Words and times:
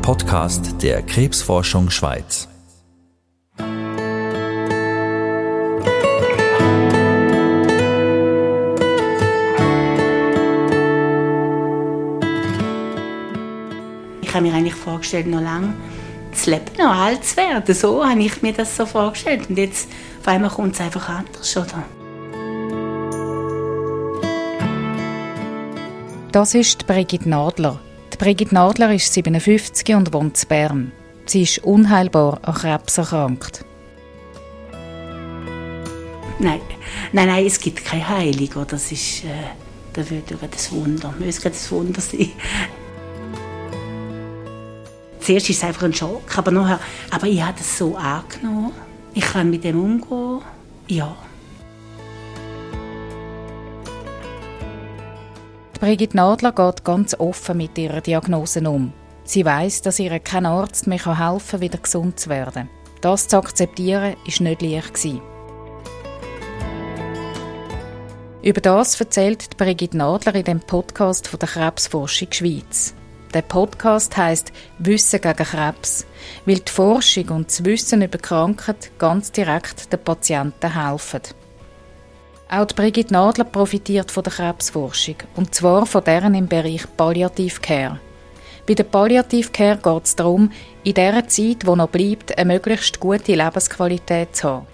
ein 0.00 0.02
Podcast 0.02 0.82
der 0.82 1.02
Krebsforschung 1.02 1.90
Schweiz. 1.90 2.48
Ich 14.22 14.34
habe 14.34 14.46
mir 14.46 14.54
eigentlich 14.54 14.74
vorgestellt, 14.74 15.26
noch 15.26 15.42
lange 15.42 15.74
zu 16.32 16.50
leben, 16.50 16.64
noch 16.78 16.94
alt 16.94 17.24
zu 17.24 17.36
werden. 17.36 17.74
So 17.74 18.04
habe 18.04 18.20
ich 18.20 18.40
mir 18.40 18.52
das 18.54 18.76
so 18.76 18.86
vorgestellt. 18.86 19.50
Und 19.50 19.58
jetzt 19.58 19.90
auf 20.20 20.28
einmal 20.28 20.50
kommt 20.50 20.74
es 20.74 20.80
einfach 20.80 21.08
anders, 21.08 21.56
oder? 21.56 21.82
Das 26.32 26.54
ist 26.54 26.86
Brigitte 26.86 27.28
Nadler. 27.28 27.80
Brigitte 28.20 28.54
Nadler 28.54 28.92
ist 28.94 29.14
57 29.14 29.94
und 29.96 30.12
wohnt 30.12 30.42
in 30.42 30.48
Bern. 30.50 30.92
Sie 31.24 31.40
ist 31.40 31.64
unheilbar 31.64 32.38
an 32.42 32.52
Krebs 32.52 32.98
erkrankt. 32.98 33.64
Nein, 36.38 36.60
nein, 37.12 37.28
nein, 37.28 37.46
es 37.46 37.58
gibt 37.58 37.82
keine 37.82 38.06
Heilung. 38.06 38.66
Das 38.68 38.92
ist, 38.92 39.24
äh, 39.24 39.28
das 39.94 40.10
wird 40.10 40.32
ein 40.32 40.38
Wunder. 40.70 41.14
Müsste 41.18 41.48
ein 41.48 41.54
Wunder 41.70 42.02
sein. 42.02 42.28
Zuerst 45.20 45.48
ist 45.48 45.56
es 45.56 45.64
einfach 45.64 45.84
ein 45.84 45.94
Schock, 45.94 46.36
aber 46.36 46.50
nachher, 46.50 46.80
aber 47.10 47.26
ich 47.26 47.42
habe 47.42 47.58
es 47.58 47.78
so 47.78 47.96
angenommen. 47.96 48.72
Ich 49.14 49.24
kann 49.24 49.48
mit 49.48 49.64
dem 49.64 49.80
umgehen. 49.80 50.42
Ja. 50.88 51.16
Brigitte 55.80 56.14
Nadler 56.14 56.52
geht 56.52 56.84
ganz 56.84 57.14
offen 57.18 57.56
mit 57.56 57.78
ihrer 57.78 58.02
Diagnose 58.02 58.60
um. 58.68 58.92
Sie 59.24 59.46
weiß, 59.46 59.80
dass 59.80 59.98
ihr 59.98 60.18
kein 60.18 60.44
Arzt 60.44 60.86
mehr 60.86 61.18
helfen 61.18 61.52
kann, 61.52 61.60
wieder 61.62 61.78
gesund 61.78 62.20
zu 62.20 62.28
werden. 62.28 62.68
Das 63.00 63.28
zu 63.28 63.38
akzeptieren, 63.38 64.14
ist 64.26 64.42
nicht 64.42 64.60
leicht. 64.60 65.22
Über 68.42 68.60
das 68.60 69.00
erzählt 69.00 69.56
Brigitte 69.56 69.96
Nadler 69.96 70.34
in 70.34 70.44
dem 70.44 70.60
Podcast 70.60 71.26
von 71.26 71.38
der 71.38 71.48
Krebsforschung 71.48 72.28
Schweiz. 72.30 72.94
Der 73.32 73.42
Podcast 73.42 74.14
heißt 74.18 74.52
Wissen 74.80 75.22
gegen 75.22 75.44
Krebs, 75.44 76.04
weil 76.44 76.58
die 76.58 76.70
Forschung 76.70 77.28
und 77.30 77.48
das 77.48 77.64
Wissen 77.64 78.02
über 78.02 78.18
Krankheit 78.18 78.90
ganz 78.98 79.32
direkt 79.32 79.90
den 79.90 80.04
Patienten 80.04 80.74
helfen. 80.74 81.22
Auch 82.52 82.64
die 82.64 82.74
Brigitte 82.74 83.12
Nadler 83.12 83.44
profitiert 83.44 84.10
von 84.10 84.24
der 84.24 84.32
Krebsforschung, 84.32 85.14
und 85.36 85.54
zwar 85.54 85.86
von 85.86 86.02
deren 86.02 86.34
im 86.34 86.48
Bereich 86.48 86.84
Palliative 86.96 87.60
Care. 87.60 88.00
Bei 88.66 88.74
der 88.74 88.82
Palliative 88.82 89.50
Care 89.50 89.76
geht 89.76 90.04
es 90.04 90.16
darum, 90.16 90.50
in 90.82 90.94
der 90.94 91.28
Zeit, 91.28 91.62
die 91.62 91.66
noch 91.66 91.88
bleibt, 91.88 92.36
eine 92.36 92.52
möglichst 92.52 92.98
gute 92.98 93.36
Lebensqualität 93.36 94.34
zu 94.34 94.48
haben. 94.48 94.66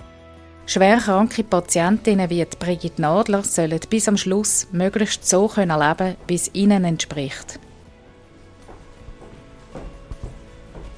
Schwer 0.64 0.96
kranke 0.96 1.44
Patientinnen 1.44 2.30
wie 2.30 2.46
die 2.46 2.56
Brigitte 2.58 3.02
Nadler 3.02 3.42
sollen 3.42 3.78
bis 3.90 4.08
am 4.08 4.16
Schluss 4.16 4.68
möglichst 4.72 5.28
so 5.28 5.50
leben 5.54 5.68
können, 5.68 6.16
wie 6.28 6.34
es 6.34 6.50
ihnen 6.54 6.84
entspricht. 6.84 7.60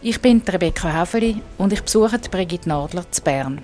Ich 0.01 0.21
bin 0.23 0.43
Rebecca 0.47 0.89
Häfeli 0.89 1.43
und 1.59 1.73
ich 1.73 1.83
besuche 1.83 2.21
die 2.21 2.29
Brigitte 2.29 2.69
Nadler 2.69 3.11
zu 3.11 3.21
Bern. 3.21 3.63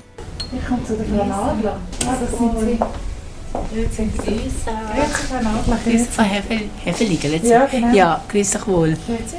Ich 0.57 0.69
komme 0.69 0.85
zu 0.85 0.97
der 0.97 1.07
Frau 1.07 1.25
Nadler. 1.25 1.77
Ah, 2.07 2.17
das 2.21 2.39
sind 2.39 2.61
Sie. 2.61 2.79
Grüezi. 3.75 4.11
Grüezi, 4.17 4.51
Frau 5.29 5.43
Nadler. 5.43 5.79
Grüezi, 5.85 6.05
Frau 6.05 6.23
Hefeliger. 6.23 7.29
Ja, 7.43 7.67
genau. 7.67 7.95
Ja, 7.95 8.25
grüß 8.29 8.51
dich 8.51 8.67
wohl. 8.67 8.97
Grüezi. 9.07 9.37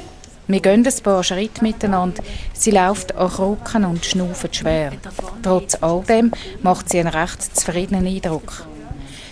Wir 0.47 0.59
gehen 0.59 0.85
ein 0.85 1.03
paar 1.03 1.23
Schritte 1.23 1.63
miteinander. 1.63 2.21
Sie 2.53 2.71
läuft 2.71 3.15
an 3.15 3.29
Krücken 3.29 3.85
und 3.85 4.05
schnauft 4.05 4.55
schwer. 4.55 4.91
Trotz 5.41 5.75
all 5.81 6.03
dem 6.03 6.31
macht 6.61 6.89
sie 6.89 6.99
einen 6.99 7.07
recht 7.07 7.57
zufriedenen 7.57 8.05
Eindruck. 8.05 8.67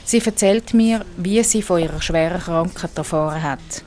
Sie 0.05 0.19
erzählt 0.19 0.73
mir, 0.73 1.05
wie 1.17 1.43
sie 1.43 1.61
von 1.61 1.81
ihrer 1.81 2.01
schweren 2.01 2.41
Krankheit 2.41 2.97
erfahren 2.97 3.43
hat. 3.43 3.83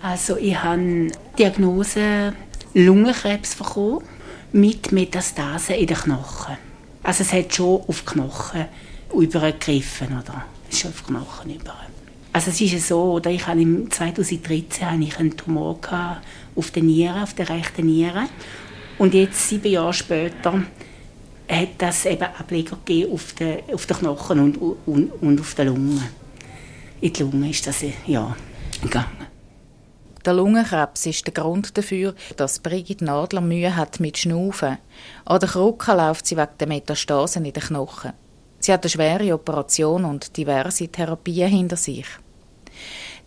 Also 0.00 0.36
ich 0.36 0.62
habe 0.62 1.08
Diagnose 1.38 2.32
Lungenkrebs 2.74 3.56
bekommen 3.56 4.04
mit 4.52 4.92
Metastasen 4.92 5.74
in 5.74 5.86
den 5.88 5.96
Knochen. 5.96 6.69
Also 7.02 7.22
es 7.22 7.32
hat 7.32 7.54
schon 7.54 7.82
auf 7.86 8.02
die 8.02 8.06
Knochen 8.06 8.66
übergegriffen, 9.14 10.08
oder? 10.08 10.44
Es 10.70 10.78
ist 10.78 10.86
auf 10.86 11.02
die 11.02 11.12
Knochen 11.12 11.54
über. 11.54 11.74
Also 12.32 12.50
es 12.50 12.60
ist 12.60 12.86
so, 12.86 13.14
oder 13.14 13.30
ich 13.30 13.46
hatte 13.46 13.60
im 13.60 13.90
2013 13.90 14.88
hatte 14.88 15.02
ich 15.02 15.18
einen 15.18 15.36
Tumor 15.36 15.78
auf 16.54 16.70
der 16.70 16.82
Niere, 16.82 17.22
auf 17.22 17.34
der 17.34 17.48
rechten 17.48 17.86
Niere. 17.86 18.28
Und 18.98 19.14
jetzt, 19.14 19.48
sieben 19.48 19.72
Jahre 19.72 19.92
später, 19.92 20.62
hat 21.48 21.68
das 21.78 22.06
eben 22.06 22.22
Ableger 22.22 22.76
gegeben 22.84 23.12
auf 23.12 23.32
den, 23.32 23.58
auf 23.72 23.86
den 23.86 23.96
Knochen 23.96 24.38
und, 24.38 24.56
und, 24.86 25.10
und 25.20 25.40
auf 25.40 25.54
der 25.54 25.64
Lunge. 25.64 26.02
In 27.00 27.12
die 27.12 27.22
Lunge 27.22 27.50
ist 27.50 27.66
das 27.66 27.84
ja 28.06 28.36
gegangen. 28.80 29.29
Der 30.24 30.34
Lungenkrebs 30.34 31.06
ist 31.06 31.26
der 31.26 31.32
Grund 31.32 31.78
dafür, 31.78 32.14
dass 32.36 32.58
Brigitte 32.58 33.06
Nadler 33.06 33.40
Mühe 33.40 33.74
hat 33.74 34.00
mit 34.00 34.18
Schnaufen. 34.18 34.76
An 35.24 35.40
der 35.40 35.48
Krücke 35.48 35.92
läuft 35.92 36.26
sie 36.26 36.36
wegen 36.36 36.58
der 36.58 36.68
Metastasen 36.68 37.46
in 37.46 37.54
den 37.54 37.62
Knochen. 37.62 38.12
Sie 38.58 38.70
hat 38.70 38.84
eine 38.84 38.90
schwere 38.90 39.32
Operation 39.32 40.04
und 40.04 40.36
diverse 40.36 40.88
Therapien 40.88 41.48
hinter 41.48 41.76
sich. 41.76 42.04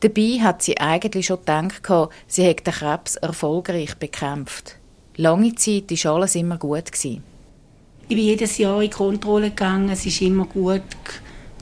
Dabei 0.02 0.40
hat 0.42 0.62
sie 0.62 0.78
eigentlich 0.78 1.26
schon 1.26 1.40
gedacht, 1.40 2.12
sie 2.28 2.44
hätte 2.44 2.64
den 2.64 2.74
Krebs 2.74 3.16
erfolgreich 3.16 3.96
bekämpft. 3.96 4.76
Lange 5.16 5.56
Zeit 5.56 5.90
war 6.06 6.16
alles 6.16 6.36
immer 6.36 6.58
gut. 6.58 6.92
Ich 7.04 7.20
bin 8.08 8.18
jedes 8.18 8.60
Jahr 8.60 8.84
in 8.84 8.90
die 8.90 8.96
Kontrolle 8.96 9.50
gegangen, 9.50 9.90
es 9.90 10.06
ist 10.06 10.22
immer 10.22 10.46
gut 10.46 10.84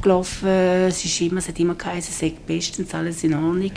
gelaufen, 0.02 0.48
es, 0.48 1.06
ist 1.06 1.22
immer, 1.22 1.38
es 1.38 1.48
hat 1.48 1.60
immer 1.60 1.76
geheißen, 1.76 2.12
es 2.12 2.20
sei 2.20 2.34
bestens, 2.46 2.94
alles 2.94 3.24
in 3.24 3.36
Ordnung 3.36 3.72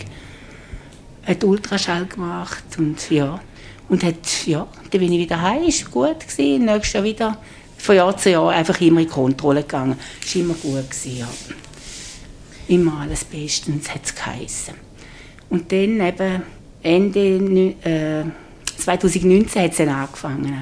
hat 1.27 1.45
Ultraschall 1.45 2.07
gemacht 2.07 2.65
und 2.79 3.11
ja. 3.11 3.41
Und 3.89 4.03
hat, 4.03 4.47
ja, 4.47 4.67
dann 4.91 5.01
bin 5.01 5.13
ich 5.13 5.19
wieder 5.21 5.41
heim, 5.41 5.65
ist 5.65 5.91
gut 5.91 6.21
gewesen, 6.21 6.65
nächstes 6.65 6.95
Jahr 6.95 7.05
wieder, 7.05 7.39
von 7.77 7.97
Jahr 7.97 8.17
zu 8.17 8.31
Jahr 8.31 8.49
einfach 8.51 8.81
immer 8.81 9.01
in 9.01 9.09
Kontrolle 9.09 9.63
gegangen. 9.63 9.97
Ist 10.25 10.37
immer 10.37 10.55
gut 10.55 10.91
gewesen, 10.91 11.19
ja. 11.19 11.29
Immer 12.69 13.01
alles 13.01 13.25
bestens, 13.25 13.91
hat 13.91 14.05
es 14.05 14.15
geheissen. 14.15 14.75
Und 15.51 15.71
dann 15.71 16.01
eben 16.01 16.43
Ende 16.83 17.75
äh, 17.85 18.25
2019 18.79 19.63
hat 19.63 19.71
es 19.73 19.77
dann 19.77 19.89
angefangen. 19.91 20.55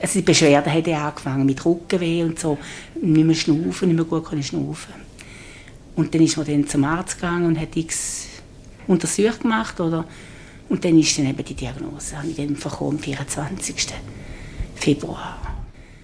Also 0.00 0.20
die 0.20 0.24
Beschwerden 0.24 0.72
haben 0.72 0.94
angefangen 0.94 1.46
mit 1.46 1.64
Rückenweh 1.64 2.22
und 2.22 2.38
so, 2.38 2.58
nicht 3.00 3.26
mehr 3.26 3.34
schnaufen, 3.34 3.88
nicht 3.88 3.96
mehr 3.96 4.04
gut 4.04 4.44
schnaufen. 4.44 4.94
Und 5.96 6.14
dann 6.14 6.22
ist 6.22 6.36
man 6.36 6.46
dann 6.46 6.66
zum 6.66 6.84
Arzt 6.84 7.16
gegangen 7.16 7.46
und 7.46 7.60
hat 7.60 7.76
x 7.76 8.19
Untersuchung 8.86 9.40
gemacht. 9.40 9.80
Oder? 9.80 10.04
Und 10.68 10.84
dann 10.84 10.98
ist 10.98 11.18
dann 11.18 11.26
eben 11.26 11.44
die 11.44 11.54
Diagnose, 11.54 12.16
habe 12.16 12.28
ich 12.28 12.36
dann 12.36 12.54
bekommen, 12.54 12.96
am 12.96 12.98
24. 12.98 13.88
Februar. 14.76 15.38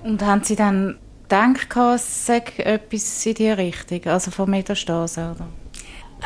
Und 0.03 0.23
haben 0.23 0.43
Sie 0.45 0.57
dann 0.57 0.97
gedacht, 1.23 1.77
es 1.95 2.27
sei 2.27 2.43
etwas 2.59 3.27
in 3.27 3.35
die 3.35 3.51
Richtung, 3.51 4.05
also 4.07 4.31
von 4.31 4.51
Metastase? 4.51 5.21
Oder? 5.21 5.49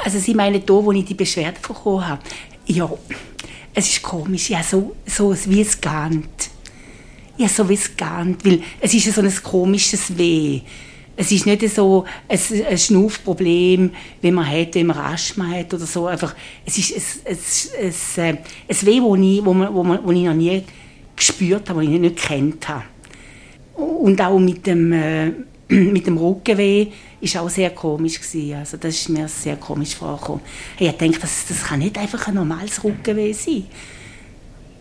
Also 0.04 0.18
Sie 0.18 0.34
meinen 0.34 0.64
da, 0.64 0.74
wo 0.74 0.92
ich 0.92 1.04
die 1.04 1.14
Beschwerde 1.14 1.60
bekommen 1.60 2.06
habe? 2.06 2.22
Ja, 2.66 2.90
es 3.74 3.88
ist 3.88 4.02
komisch, 4.02 4.50
ja, 4.50 4.62
so, 4.62 4.96
so 5.06 5.34
wie 5.46 5.60
es 5.60 5.80
gant. 5.80 6.50
Ja, 7.36 7.48
so 7.48 7.68
wie 7.68 7.74
es 7.74 7.96
gant, 7.96 8.44
weil 8.44 8.62
es 8.80 8.92
ist 8.92 9.06
ja 9.06 9.12
so 9.12 9.22
ein 9.22 9.42
komisches 9.42 10.16
Weh. 10.16 10.60
Es 11.20 11.30
ist 11.30 11.44
nicht 11.44 11.68
so 11.68 12.06
ein, 12.26 12.78
Schnaufproblem, 12.78 13.90
wie 14.22 14.30
man 14.30 14.50
hat, 14.50 14.74
wenn 14.74 14.86
man 14.86 14.96
Asthma 14.96 15.50
hat 15.50 15.74
oder 15.74 15.84
so. 15.84 16.06
Einfach, 16.06 16.34
es 16.64 16.78
ist 16.78 17.26
ein, 17.26 17.36
ein, 18.24 18.38
ein 18.66 18.86
Weh, 18.86 19.02
wo 19.02 19.14
ich, 19.16 19.44
wo, 19.44 19.52
man, 19.52 19.74
wo, 19.74 19.82
man, 19.82 19.98
wo 20.02 20.12
ich 20.12 20.24
noch 20.24 20.32
nie 20.32 20.62
gespürt 21.14 21.68
habe, 21.68 21.80
wo 21.80 21.82
ich 21.82 21.90
nicht 21.90 22.16
gekannt 22.16 22.66
habe. 22.66 22.84
Und 23.74 24.18
auch 24.18 24.38
mit 24.38 24.66
dem, 24.66 24.94
äh, 24.94 25.32
mit 25.68 26.06
dem 26.06 26.16
Rückenweh 26.16 26.86
war 27.20 27.42
auch 27.42 27.50
sehr 27.50 27.68
komisch 27.68 28.18
gewesen. 28.18 28.54
Also 28.54 28.78
das 28.78 28.94
ist 28.94 29.10
mir 29.10 29.28
sehr 29.28 29.56
komisch 29.56 29.96
vorgekommen. 29.96 30.40
Ich 30.78 30.90
denke, 30.92 31.20
das, 31.20 31.44
das 31.46 31.64
kann 31.64 31.80
nicht 31.80 31.98
einfach 31.98 32.28
ein 32.28 32.34
normales 32.34 32.82
Rückenweh 32.82 33.34
sein. 33.34 33.66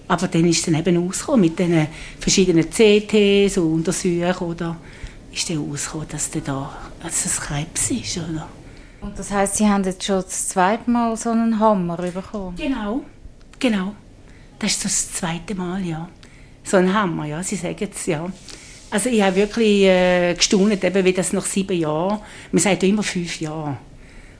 Aber 0.08 0.30
dann 0.30 0.46
ist 0.46 0.60
es 0.60 0.66
dann 0.66 0.80
eben 0.80 1.06
ausgekommen 1.06 1.42
mit 1.42 1.60
den 1.60 1.86
verschiedenen 2.18 2.72
CTs 2.72 3.58
und 3.58 3.74
Untersuchungen 3.74 4.36
oder 4.38 4.78
ist 5.40 5.50
dann 5.50 6.08
dass 6.10 6.30
der 6.32 6.42
da 6.42 6.72
dass 7.02 7.26
es 7.26 7.40
Krebs 7.40 7.92
ist. 7.92 8.18
Oder? 8.18 8.48
Und 9.02 9.18
das 9.18 9.32
heißt, 9.32 9.56
Sie 9.56 9.68
haben 9.68 9.84
jetzt 9.84 10.04
schon 10.04 10.22
das 10.22 10.50
zweite 10.50 10.90
Mal 10.90 11.16
so 11.16 11.32
einen 11.32 11.60
Hammer 11.60 11.98
bekommen? 11.98 12.56
Genau, 12.58 13.02
genau. 13.60 13.96
Das 14.58 14.72
ist 14.72 14.86
das 14.86 15.14
zweite 15.14 15.56
Mal, 15.56 15.86
ja. 15.86 16.10
So 16.64 16.78
ein 16.78 16.94
Hammer, 16.94 17.26
ja, 17.26 17.42
Sie 17.42 17.56
sagen 17.56 17.90
es, 17.90 18.06
ja. 18.06 18.30
Also 18.92 19.10
ich 19.10 19.22
habe 19.22 19.36
wirklich 19.36 19.84
äh, 19.84 20.34
gestaunt, 20.34 20.84
eben 20.84 21.06
wie 21.06 21.14
das 21.14 21.32
nach 21.32 21.46
sieben 21.46 21.78
Jahren, 21.78 22.20
man 22.52 22.62
sagt 22.62 22.84
ja 22.84 22.90
immer 22.90 23.04
fünf 23.04 23.40
Jahre. 23.40 23.78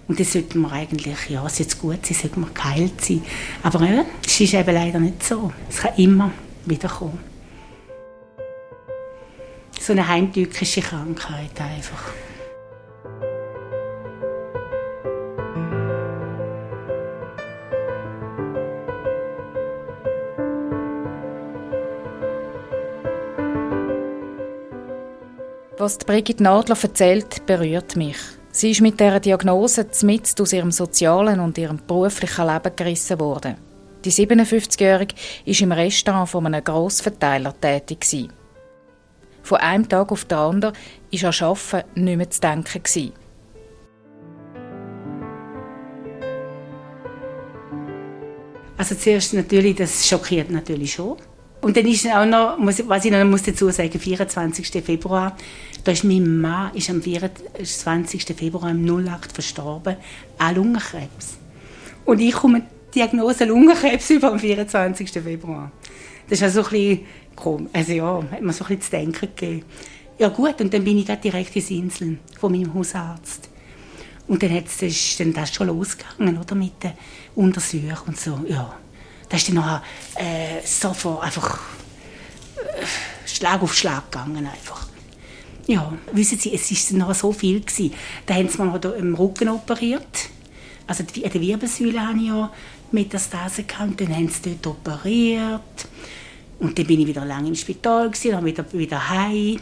Und 0.08 0.20
das 0.20 0.34
sollte 0.34 0.58
man 0.58 0.72
eigentlich, 0.72 1.30
ja, 1.30 1.46
es 1.46 1.58
sollte 1.58 1.78
gut 1.78 2.06
sein, 2.06 2.18
sollte 2.20 2.40
man 2.40 2.54
geheilt 2.54 3.00
sein. 3.00 3.22
Aber 3.62 3.86
ja, 3.86 4.04
es 4.26 4.42
ist 4.42 4.56
eben 4.56 4.74
leider 4.74 5.00
nicht 5.00 5.24
so. 5.24 5.54
Es 5.70 5.78
kann 5.78 5.96
immer 5.98 6.32
wiederkommen. 6.66 7.29
So 9.80 9.94
eine 9.94 10.08
heimtückische 10.08 10.82
Krankheit 10.82 11.60
einfach. 11.60 12.14
Was 25.78 25.98
Brigitte 25.98 26.44
Nadler 26.44 26.78
erzählt, 26.82 27.46
berührt 27.46 27.96
mich. 27.96 28.18
Sie 28.52 28.72
ist 28.72 28.82
mit 28.82 29.00
dieser 29.00 29.22
Diagnose 29.22 29.88
mitten 30.02 30.42
aus 30.42 30.52
ihrem 30.52 30.72
sozialen 30.72 31.40
und 31.40 31.58
ihrem 31.58 31.80
beruflichen 31.88 32.48
Leben 32.48 32.76
gerissen 32.76 33.20
worden. 33.20 33.56
Die 34.04 34.12
57-Jährige 34.12 35.16
war 35.46 35.62
im 35.62 35.72
Restaurant 35.72 36.30
von 36.30 36.46
einem 36.46 36.64
Grossverteiler 36.64 37.54
tätig. 37.60 38.30
Von 39.44 39.58
einem 39.60 39.88
Tag 39.88 40.12
auf 40.12 40.26
den 40.26 40.38
anderen 40.38 40.76
war 41.12 41.30
an 41.30 41.48
Arbeiten 41.48 42.04
nicht 42.04 42.18
mehr 42.18 42.30
zu 42.30 42.42
denken. 42.42 43.14
Also 48.78 48.96
zuerst 48.96 49.34
natürlich, 49.34 49.76
das 49.76 50.08
schockiert 50.08 50.50
natürlich 50.50 50.94
schon. 50.94 51.18
Und 51.62 51.76
dann 51.76 51.86
ist 51.86 52.08
auch 52.08 52.26
noch, 52.26 52.58
was 52.88 53.04
ich 53.04 53.12
noch 53.12 53.26
muss 53.26 53.44
dazu 53.44 53.70
sagen, 53.72 54.00
24. 54.00 54.82
Februar, 54.82 55.36
da 55.84 55.92
ist 55.92 56.06
mein 56.06 56.40
Mann 56.40 56.74
ist 56.74 56.90
am 56.90 57.02
24. 57.02 58.24
Februar 58.38 58.72
im 58.72 58.86
08 58.86 59.34
verstorben 59.34 59.98
an 60.38 60.56
Lungenkrebs. 60.56 61.38
Und 62.06 62.22
ich 62.22 62.34
komme 62.34 62.62
die 62.94 63.00
Diagnose 63.00 63.44
Lungenkrebs 63.46 64.10
über 64.12 64.32
am 64.32 64.40
24. 64.40 65.12
Februar. 65.12 65.72
Das 66.30 66.40
ist 66.40 66.44
also 66.44 66.64
ein 66.64 66.70
bisschen 66.70 67.00
komisch. 67.36 67.70
Also 67.74 67.94
ja, 67.94 68.24
hat 68.32 68.42
mir 68.42 68.54
so 68.54 68.66
ein 68.66 68.78
bisschen 68.78 68.82
zu 68.82 68.92
denken 68.92 69.30
gegeben. 69.36 69.66
Ja 70.18 70.28
gut, 70.30 70.60
und 70.60 70.74
dann 70.74 70.84
bin 70.84 70.98
ich 70.98 71.06
direkt 71.06 71.56
ins 71.56 71.72
Inseln 71.72 72.20
von 72.40 72.52
meinem 72.52 72.74
Hausarzt. 72.74 73.50
Und 74.28 74.44
dann 74.44 74.56
ist 74.56 75.20
dann 75.20 75.34
das 75.34 75.54
schon 75.54 75.68
losgegangen, 75.68 76.38
oder, 76.38 76.56
mit 76.56 76.84
den 76.84 76.92
Untersuchungen 77.36 77.98
und 78.06 78.20
so, 78.20 78.40
ja. 78.48 78.76
Da 79.28 79.38
ist 79.38 79.48
dann 79.48 79.56
nachher 79.56 79.84
äh, 80.16 80.66
sofort 80.66 81.24
einfach 81.24 81.60
äh, 82.58 82.86
Schlag 83.28 83.62
auf 83.62 83.74
Schlag 83.74 84.12
gegangen 84.12 84.46
einfach. 84.46 84.88
Ja, 85.68 85.94
wissen 86.14 86.40
Sie, 86.40 86.54
es 86.54 86.92
war 86.92 86.98
noch 86.98 87.16
so 87.16 87.32
viel 87.32 87.62
gewesen. 87.62 87.94
Da 88.26 88.34
haben 88.34 88.50
sie 88.50 88.60
mir 88.60 88.96
im 88.96 89.14
Rücken 89.14 89.50
operiert. 89.50 90.30
Also 90.88 91.04
die, 91.04 91.22
die 91.22 91.42
Wirbelsäule 91.42 92.08
hatte 92.08 92.18
ich 92.18 92.28
ja 92.28 92.52
Metastase 92.92 93.64
gehabt. 93.64 94.02
Dann 94.02 94.16
haben 94.16 94.30
sie 94.30 94.58
dort 94.60 94.66
operiert. 94.66 95.88
Und 96.60 96.78
dann 96.78 96.86
bin 96.86 97.00
ich 97.00 97.08
wieder 97.08 97.26
lange 97.26 97.48
im 97.48 97.56
Spital 97.56 98.10
gewesen, 98.10 98.32
dann 98.32 98.46
wieder, 98.46 98.66
wieder 98.74 99.10
heim. 99.10 99.60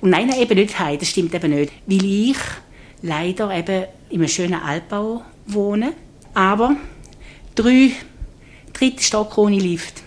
Und 0.00 0.10
nein, 0.10 0.32
eben 0.32 0.54
nicht 0.54 0.78
heim, 0.78 0.98
das 0.98 1.08
stimmt 1.08 1.34
eben 1.34 1.50
nicht. 1.50 1.72
Weil 1.86 2.04
ich 2.04 2.38
leider 3.02 3.54
eben 3.54 3.84
in 4.10 4.20
einem 4.20 4.28
schönen 4.28 4.54
Altbau 4.54 5.22
wohne. 5.46 5.92
Aber 6.34 6.76
drei 7.54 7.92
dritte 8.72 9.02
Stock 9.02 9.36
ohne 9.38 9.58
Lift. 9.58 10.02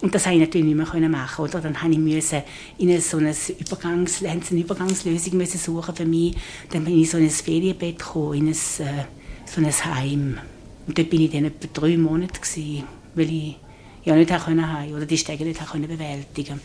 Und 0.00 0.14
das 0.14 0.24
konnte 0.24 0.38
ich 0.38 0.40
natürlich 0.40 0.66
nicht 0.66 0.94
mehr 0.94 1.08
machen. 1.08 1.44
Oder? 1.44 1.60
Dann 1.60 1.72
musste 1.72 2.44
ich 2.76 2.88
in 2.88 3.00
so 3.00 3.18
eine, 3.18 3.34
Übergangs 3.58 4.24
eine 4.24 4.60
Übergangslösung 4.60 5.46
suchen 5.46 5.94
für 5.94 6.04
mich. 6.04 6.34
Dann 6.70 6.84
bin 6.84 6.94
ich 6.94 7.00
in 7.02 7.06
so 7.06 7.16
ein 7.18 7.30
Ferienbett 7.30 7.98
gekommen, 7.98 8.34
in 8.34 8.48
ein, 8.48 8.52
äh, 8.52 9.04
so 9.46 9.60
ein 9.60 9.94
Heim. 9.94 10.38
Und 10.86 10.98
dort 10.98 11.12
war 11.12 11.20
ich 11.20 11.30
dann 11.30 11.44
etwa 11.44 11.68
drei 11.72 11.96
Monate, 11.96 12.40
gewesen, 12.40 12.84
weil 13.14 13.30
ich 13.30 13.56
ja 14.04 14.14
nicht 14.14 14.30
heim 14.30 14.94
oder 14.94 15.06
die 15.06 15.18
Stege 15.18 15.44
nicht 15.44 15.60
bewältigen 15.60 16.60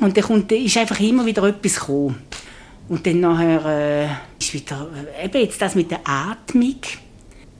Und 0.00 0.16
dann 0.16 0.24
kommt, 0.24 0.52
ist 0.52 0.76
einfach 0.76 1.00
immer 1.00 1.24
wieder 1.24 1.44
etwas 1.44 1.80
gekommen. 1.80 2.22
Und 2.88 3.06
dann 3.06 3.20
nachher 3.20 3.64
äh, 3.64 4.08
ist 4.38 4.52
wieder, 4.52 4.88
äh, 5.18 5.26
eben 5.26 5.40
jetzt 5.40 5.62
das 5.62 5.74
mit 5.74 5.90
der 5.90 6.00
Atmung 6.04 6.76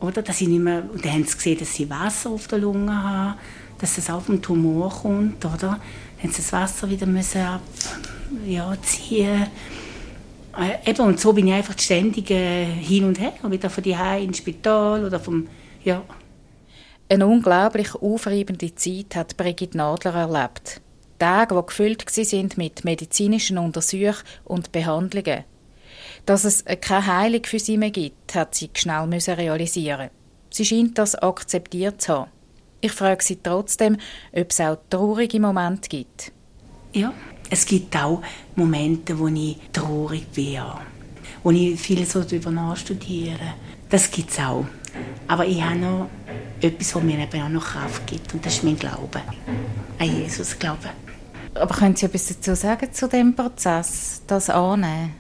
oder? 0.03 0.23
Dass 0.23 0.41
ich 0.41 0.49
nicht 0.49 0.63
mehr, 0.63 0.83
und 0.93 1.05
dann 1.05 1.13
haben 1.13 1.25
sie 1.25 1.37
gesehen, 1.37 1.59
dass 1.59 1.75
sie 1.75 1.89
Wasser 1.89 2.31
auf 2.31 2.49
der 2.49 2.59
Lunge 2.59 2.93
haben, 2.93 3.39
dass 3.79 3.99
es 3.99 4.11
auf 4.11 4.27
dem 4.27 4.43
Tumor 4.43 4.91
kommt. 4.91 5.45
Oder? 5.45 5.57
Dann 5.57 5.81
haben 6.23 6.31
sie 6.31 6.43
das 6.43 6.53
Wasser 6.53 6.91
wieder 6.91 7.07
müssen 7.07 7.43
ab, 7.43 7.63
ja, 8.47 8.75
ziehen 8.83 9.47
äh, 10.59 10.91
eben, 10.91 11.01
und 11.03 11.19
so 11.19 11.33
bin 11.33 11.47
ich 11.47 11.55
einfach 11.55 11.79
ständig 11.79 12.31
äh, 12.31 12.67
hin 12.67 13.05
und 13.05 13.19
her, 13.19 13.33
wieder 13.49 13.71
von 13.71 13.83
die 13.83 13.97
ins 14.21 14.39
Spital 14.39 15.05
oder 15.05 15.19
vom, 15.19 15.47
ja. 15.83 16.03
Eine 17.13 17.27
unglaublich 17.27 17.95
aufreibende 17.95 18.75
Zeit 18.75 19.17
hat 19.17 19.37
Brigitte 19.37 19.77
Nadler 19.77 20.15
erlebt. 20.15 20.81
Tage, 21.19 21.55
die 21.55 21.67
gefüllt 21.67 22.07
waren 22.07 22.49
mit 22.57 22.87
medizinischen 22.87 23.59
Untersuchungen 23.59 24.17
und 24.45 24.73
Behandlungen. 24.73 25.45
Dass 26.25 26.45
es 26.45 26.65
keine 26.81 27.07
Heilung 27.07 27.45
für 27.45 27.59
sie 27.59 27.77
mehr 27.77 27.91
gibt, 27.91 28.35
hat 28.35 28.55
sie 28.55 28.71
schnell 28.73 29.11
realisieren. 29.29 30.09
Sie 30.49 30.65
scheint 30.65 30.97
das 30.97 31.15
akzeptiert 31.15 32.01
zu 32.01 32.15
haben. 32.15 32.31
Ich 32.81 32.93
frage 32.93 33.23
sie 33.23 33.37
trotzdem, 33.43 33.99
ob 34.33 34.51
es 34.51 34.61
auch 34.61 34.79
traurige 34.89 35.39
Momente 35.39 35.91
gibt. 35.91 36.33
Ja, 36.95 37.13
es 37.51 37.67
gibt 37.67 37.95
auch 37.95 38.23
Momente, 38.57 39.19
wo 39.19 39.29
ich 39.29 39.59
traurig 39.71 40.29
bin, 40.29 40.63
wo 41.43 41.51
ich 41.51 41.79
viel 41.79 42.07
so 42.07 42.23
darüber 42.23 42.51
nachstudiere. 42.51 43.53
Das 43.91 44.11
gibt 44.11 44.31
es 44.31 44.39
auch. 44.39 44.65
Aber 45.29 45.47
ich 45.47 45.63
habe 45.63 45.77
noch 45.77 46.09
etwas, 46.61 46.95
was 46.95 47.03
mir 47.03 47.19
eben 47.19 47.43
auch 47.43 47.49
noch 47.49 47.65
Kraft 47.65 48.07
gibt, 48.07 48.33
und 48.35 48.45
das 48.45 48.55
ist 48.55 48.65
mein 48.65 48.79
Glaube. 48.79 49.21
An 49.99 50.07
Jesus 50.07 50.59
Glaube. 50.59 50.91
Aber 51.55 51.75
können 51.75 51.97
Sie 51.97 52.07
etwas 52.07 52.29
dazu 52.29 52.55
sagen 52.55 52.93
zu 52.93 53.09
dem 53.09 53.35
Prozess, 53.35 54.23
das 54.27 54.49
annehmen? 54.49 55.15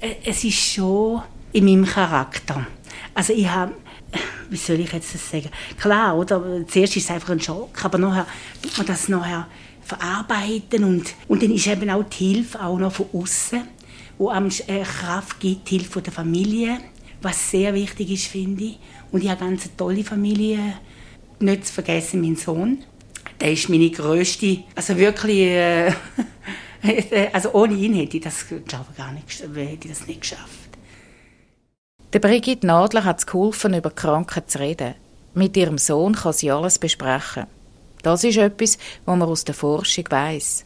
Äh, 0.00 0.14
es 0.24 0.44
ist 0.44 0.58
schon 0.58 1.22
in 1.52 1.64
meinem 1.64 1.86
Charakter. 1.86 2.66
Also 3.14 3.32
ich 3.32 3.48
habe, 3.48 3.72
wie 4.50 4.56
soll 4.56 4.80
ich 4.80 4.92
jetzt 4.92 5.14
das 5.14 5.30
sagen? 5.30 5.50
Klar, 5.78 6.16
oder? 6.16 6.66
Zuerst 6.66 6.96
ist 6.96 7.04
es 7.04 7.10
einfach 7.10 7.30
ein 7.30 7.40
Schock, 7.40 7.84
aber 7.84 7.98
nachher 7.98 8.26
tut 8.62 8.76
man 8.78 8.86
das 8.86 9.08
nachher 9.08 9.46
verarbeiten 9.82 10.84
und, 10.84 11.14
und 11.26 11.42
dann 11.42 11.50
ist 11.50 11.66
eben 11.66 11.90
auch 11.90 12.04
die 12.04 12.34
Hilfe 12.34 12.62
auch 12.62 12.78
noch 12.78 12.92
von 12.92 13.06
außen, 13.12 13.62
wo 14.18 14.28
einem 14.28 14.50
äh, 14.66 14.82
Kraft 14.82 15.40
gibt, 15.40 15.70
die 15.70 15.78
Hilfe 15.78 16.02
der 16.02 16.12
Familie, 16.12 16.78
was 17.22 17.50
sehr 17.50 17.74
wichtig 17.74 18.10
ist, 18.10 18.26
finde 18.26 18.64
ich. 18.64 18.78
Und 19.12 19.22
ich 19.22 19.30
habe 19.30 19.44
eine 19.44 19.56
ganz 19.56 19.70
tolle 19.76 20.04
Familie, 20.04 20.58
nicht 21.38 21.66
zu 21.66 21.72
vergessen, 21.72 22.20
mein 22.20 22.36
Sohn. 22.36 22.78
Der 23.40 23.52
ist 23.52 23.68
meine 23.68 23.90
grösste, 23.90 24.64
also 24.74 24.96
wirklich 24.96 25.40
äh, 25.40 25.92
Also 27.32 27.52
ohne 27.52 27.74
ihn 27.74 27.94
hätte 27.94 28.16
ich 28.16 28.22
das, 28.22 28.46
glaube 28.48 28.86
ich, 28.90 28.96
gar 28.96 29.12
nicht, 29.12 29.28
hätte 29.40 29.88
ich 29.88 29.90
das 29.90 30.06
nicht 30.06 30.22
geschafft. 30.22 30.48
Der 32.12 32.18
Brigitte 32.18 32.66
Nadler 32.66 33.04
hat 33.04 33.18
es 33.18 33.26
geholfen, 33.26 33.74
über 33.74 33.90
Kranken 33.90 34.42
zu 34.46 34.58
reden. 34.58 34.94
Mit 35.34 35.56
ihrem 35.56 35.78
Sohn 35.78 36.14
kann 36.14 36.32
sie 36.32 36.50
alles 36.50 36.78
besprechen. 36.78 37.46
Das 38.02 38.24
ist 38.24 38.38
etwas, 38.38 38.78
was 39.04 39.18
man 39.18 39.28
aus 39.28 39.44
der 39.44 39.54
Forschung 39.54 40.06
weiß. 40.08 40.64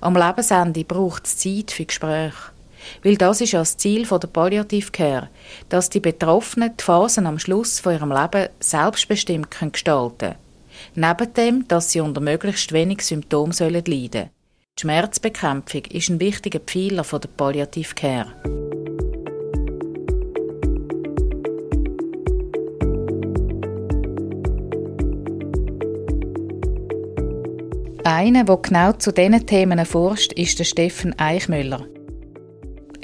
Am 0.00 0.16
Lebensende 0.16 0.84
braucht 0.84 1.26
es 1.26 1.36
Zeit 1.36 1.70
für 1.70 1.84
Gespräche. 1.84 2.55
Weil 3.02 3.16
das 3.16 3.40
ist 3.40 3.52
ja 3.52 3.60
das 3.60 3.76
Ziel 3.76 4.06
der 4.06 4.28
Palliative 4.28 4.90
Care, 4.90 5.28
dass 5.68 5.90
die 5.90 6.00
Betroffenen 6.00 6.72
die 6.78 6.84
Phasen 6.84 7.26
am 7.26 7.38
Schluss 7.38 7.80
von 7.80 7.94
ihrem 7.94 8.12
Leben 8.12 8.48
selbstbestimmt 8.60 9.50
gestalten 9.72 10.18
können. 10.18 10.36
Neben 10.94 11.34
dem, 11.34 11.68
dass 11.68 11.92
sie 11.92 12.00
unter 12.00 12.20
möglichst 12.20 12.72
wenig 12.72 13.02
Symptomen 13.02 13.52
leiden 13.58 13.84
sollen. 13.84 14.30
Die 14.78 14.82
Schmerzbekämpfung 14.82 15.84
ist 15.86 16.10
ein 16.10 16.20
wichtiger 16.20 16.60
Pfeiler 16.60 17.02
der 17.02 17.28
Palliative 17.36 17.94
Care. 17.94 18.32
Einer, 28.04 28.44
der 28.44 28.56
genau 28.58 28.92
zu 28.92 29.12
diesen 29.12 29.46
Themen 29.46 29.84
forscht, 29.84 30.32
ist 30.34 30.58
der 30.60 30.64
Steffen 30.64 31.18
Eichmüller. 31.18 31.86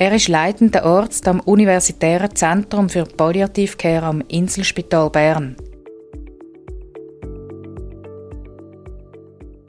Er 0.02 0.12
ist 0.14 0.26
leitender 0.26 0.82
Arzt 0.82 1.28
am 1.28 1.38
Universitären 1.38 2.34
Zentrum 2.34 2.88
für 2.88 3.04
Palliative 3.04 3.76
Care 3.76 4.02
am 4.06 4.20
Inselspital 4.26 5.08
Bern. 5.08 5.54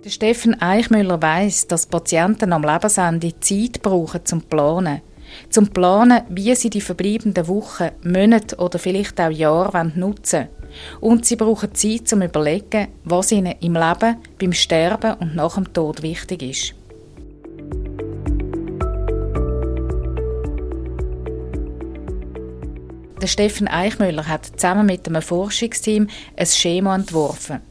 Der 0.03 0.09
Steffen 0.09 0.59
Eichmüller 0.59 1.21
weiß, 1.21 1.67
dass 1.67 1.85
Patienten 1.85 2.51
am 2.51 2.63
Lebensende 2.63 3.39
Zeit 3.41 3.83
brauchen 3.83 4.25
zum 4.25 4.41
Planen. 4.41 5.01
Zum 5.51 5.67
Planen, 5.67 6.23
wie 6.29 6.55
sie 6.55 6.71
die 6.71 6.81
verbleibenden 6.81 7.47
Wochen, 7.47 7.91
Monate 8.03 8.55
oder 8.55 8.79
vielleicht 8.79 9.21
auch 9.21 9.29
Jahre 9.29 9.91
nutzen 9.93 10.47
wollen. 10.47 11.11
Und 11.13 11.27
sie 11.27 11.35
brauchen 11.35 11.75
Zeit 11.75 12.07
zum 12.07 12.23
Überlegen, 12.23 12.87
was 13.03 13.31
ihnen 13.31 13.53
im 13.61 13.75
Leben, 13.75 14.17
beim 14.39 14.53
Sterben 14.53 15.13
und 15.19 15.35
nach 15.35 15.53
dem 15.53 15.71
Tod 15.71 16.01
wichtig 16.01 16.41
ist. 16.41 16.73
Der 23.24 23.30
Steffen 23.30 23.70
Eichmüller 23.70 24.27
hat 24.27 24.48
zusammen 24.60 24.86
mit 24.86 25.08
einem 25.08 25.22
Forschungsteam 25.22 26.10
ein 26.36 26.46
Schema 26.46 26.94
entworfen. 26.94 27.62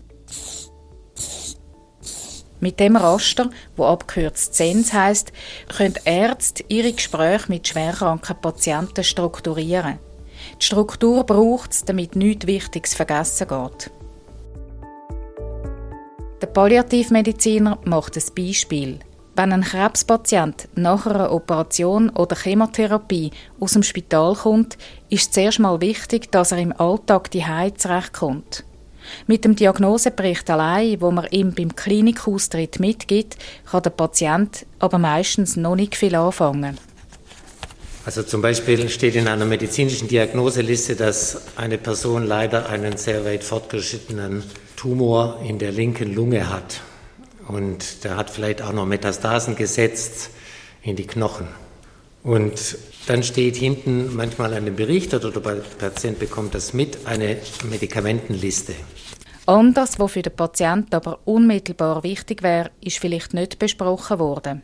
Mit 2.59 2.81
dem 2.81 2.97
Raster, 2.97 3.51
wo 3.77 3.85
abgekürzt 3.85 4.55
SENS 4.55 4.95
heißt, 4.95 5.31
können 5.77 5.97
Ärzte 6.07 6.65
ihre 6.69 6.95
Gespräche 6.95 7.53
mit 7.53 7.69
schwerkranken 7.69 8.35
Patienten 8.41 9.05
strukturieren. 9.05 9.99
Die 10.59 10.65
Struktur 10.65 11.23
braucht 11.25 11.73
es, 11.73 11.85
damit 11.85 12.17
nichts 12.17 12.47
Wichtiges 12.47 12.95
vergessen 12.95 13.49
geht. 13.49 13.91
Der 16.41 16.47
Palliativmediziner 16.47 17.79
macht 17.85 18.17
ein 18.17 18.35
Beispiel. 18.35 19.01
Wenn 19.35 19.53
ein 19.53 19.62
Krebspatient 19.62 20.69
nach 20.75 21.07
einer 21.07 21.33
Operation 21.33 22.11
oder 22.11 22.37
Chemotherapie 22.37 23.31
aus 23.61 23.73
dem 23.73 23.83
Spital 23.83 24.35
kommt, 24.35 24.77
ist 25.09 25.33
zuerst 25.33 25.59
mal 25.59 25.81
wichtig, 25.81 26.31
dass 26.31 26.53
er 26.53 26.59
im 26.59 26.79
Alltag 26.79 27.31
die 27.31 27.45
zurechtkommt. 27.75 28.65
Mit 29.27 29.47
dem 29.47 29.57
Diagnosebericht 29.57 30.51
allein, 30.51 31.01
wo 31.01 31.11
man 31.11 31.27
ihm 31.31 31.55
beim 31.55 31.75
Klinikaustritt 31.75 32.79
mitgibt, 32.79 33.39
kann 33.71 33.83
der 33.83 33.91
Patient 33.91 34.67
aber 34.79 34.99
meistens 34.99 35.57
noch 35.57 35.77
nicht 35.77 35.97
viel 35.97 36.15
anfangen. 36.15 36.77
Also 38.05 38.23
zum 38.23 38.43
Beispiel 38.43 38.89
steht 38.91 39.17
in 39.17 39.29
einer 39.29 39.47
medizinischen 39.47 40.09
Diagnoseliste, 40.09 40.95
dass 40.95 41.41
eine 41.57 41.79
Person 41.79 42.27
leider 42.27 42.69
einen 42.69 42.99
sehr 42.99 43.25
weit 43.25 43.45
fortgeschrittenen 43.45 44.43
Tumor 44.77 45.41
in 45.47 45.59
der 45.59 45.73
linken 45.73 46.15
Lunge 46.15 46.51
hat. 46.51 46.83
Und 47.49 48.05
der 48.05 48.17
hat 48.17 48.31
vielleicht 48.31 48.63
auch 48.63 48.73
noch 48.73 48.87
Metastasen 48.87 49.57
gesetzt 49.57 50.31
in 50.83 50.97
die 50.97 51.07
Knochen. 51.07 51.49
Und 52.23 52.79
dann 53.07 53.23
steht 53.23 53.57
hinten 53.57 54.15
manchmal 54.15 54.55
an 54.55 54.65
dem 54.65 54.77
Bericht 54.77 55.13
oder 55.13 55.31
der 55.31 55.41
Patient 55.41 56.19
bekommt 56.19 56.55
das 56.55 56.73
mit, 56.73 57.07
eine 57.07 57.37
Medikamentenliste. 57.69 58.75
Anders, 59.47 59.99
was 59.99 60.13
für 60.13 60.23
den 60.23 60.37
Patienten 60.37 60.95
aber 60.95 61.19
unmittelbar 61.25 62.05
wichtig 62.05 62.45
wäre, 62.45 62.71
ist 62.81 62.99
vielleicht 62.99 63.35
nicht 63.35 63.59
besprochen 63.59 64.21
worden. 64.21 64.63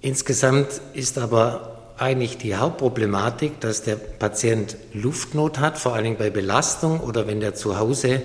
Insgesamt 0.00 0.80
ist 0.94 1.18
aber 1.18 1.78
eigentlich 1.98 2.38
die 2.38 2.54
Hauptproblematik, 2.54 3.58
dass 3.60 3.82
der 3.82 3.96
Patient 3.96 4.76
Luftnot 4.92 5.58
hat, 5.58 5.78
vor 5.78 5.94
allem 5.94 6.16
bei 6.16 6.30
Belastung 6.30 7.00
oder 7.00 7.26
wenn 7.26 7.40
der 7.40 7.54
zu 7.54 7.76
Hause 7.76 8.22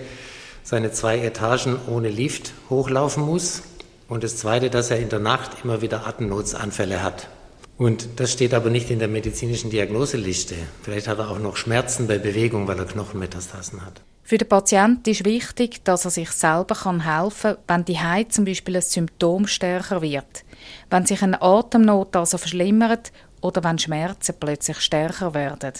seine 0.63 0.91
zwei 0.91 1.19
Etagen 1.19 1.77
ohne 1.87 2.09
Lift 2.09 2.53
hochlaufen 2.69 3.23
muss. 3.23 3.63
Und 4.07 4.23
das 4.23 4.37
Zweite, 4.37 4.69
dass 4.69 4.91
er 4.91 4.99
in 4.99 5.09
der 5.09 5.19
Nacht 5.19 5.63
immer 5.63 5.81
wieder 5.81 6.07
Atemnotsanfälle 6.07 7.01
hat. 7.01 7.27
Und 7.77 8.19
das 8.19 8.31
steht 8.31 8.53
aber 8.53 8.69
nicht 8.69 8.91
in 8.91 8.99
der 8.99 9.07
medizinischen 9.07 9.71
Diagnoseliste. 9.71 10.55
Vielleicht 10.83 11.07
hat 11.07 11.19
er 11.19 11.29
auch 11.29 11.39
noch 11.39 11.57
Schmerzen 11.57 12.07
bei 12.07 12.19
Bewegung, 12.19 12.67
weil 12.67 12.77
er 12.77 12.85
Knochenmetastasen 12.85 13.83
hat. 13.85 14.01
Für 14.25 14.37
den 14.37 14.47
Patienten 14.47 15.09
ist 15.09 15.25
wichtig, 15.25 15.83
dass 15.83 16.05
er 16.05 16.11
sich 16.11 16.29
selber 16.31 16.75
helfen 17.03 17.41
kann, 17.41 17.57
wenn 17.67 17.85
die 17.85 17.99
Haut 17.99 18.31
zum 18.31 18.45
Beispiel 18.45 18.77
ein 18.77 18.81
Symptom 18.81 19.47
stärker 19.47 20.01
wird, 20.01 20.45
wenn 20.89 21.05
sich 21.05 21.21
eine 21.21 21.41
Atemnot 21.41 22.15
also 22.15 22.37
verschlimmert 22.37 23.11
oder 23.41 23.63
wenn 23.65 23.79
Schmerzen 23.79 24.35
plötzlich 24.39 24.79
stärker 24.79 25.33
werden. 25.33 25.73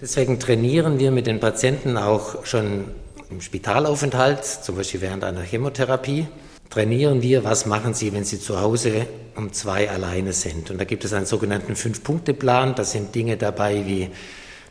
Deswegen 0.00 0.40
trainieren 0.40 0.98
wir 0.98 1.10
mit 1.10 1.26
den 1.26 1.38
Patienten 1.38 1.98
auch 1.98 2.46
schon 2.46 2.86
im 3.32 3.40
Spitalaufenthalt, 3.40 4.44
zum 4.44 4.76
Beispiel 4.76 5.00
während 5.00 5.24
einer 5.24 5.40
Chemotherapie, 5.40 6.26
trainieren 6.68 7.22
wir, 7.22 7.44
was 7.44 7.66
machen 7.66 7.94
Sie, 7.94 8.12
wenn 8.12 8.24
Sie 8.24 8.38
zu 8.38 8.60
Hause 8.60 9.06
um 9.36 9.52
zwei 9.52 9.90
alleine 9.90 10.32
sind. 10.32 10.70
Und 10.70 10.78
da 10.78 10.84
gibt 10.84 11.04
es 11.04 11.12
einen 11.14 11.26
sogenannten 11.26 11.74
Fünf-Punkte-Plan. 11.74 12.74
Da 12.74 12.84
sind 12.84 13.14
Dinge 13.14 13.38
dabei 13.38 13.86
wie, 13.86 14.10